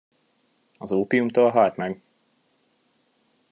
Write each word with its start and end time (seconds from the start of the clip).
Az 0.77 0.91
ópiumtól 0.91 1.49
halt 1.49 1.75
meg? 1.75 2.01